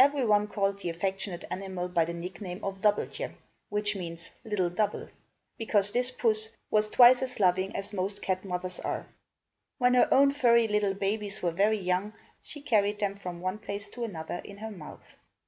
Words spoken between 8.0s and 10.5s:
cat mothers are. When her own